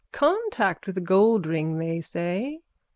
_Contact 0.11 0.87
with 0.87 0.97
a 0.97 0.99
goldring, 0.99 1.77
they 1.77 2.01
say. 2.01 2.61